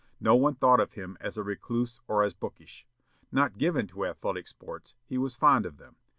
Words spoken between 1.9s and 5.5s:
or as bookish. Not given to athletic sports, he was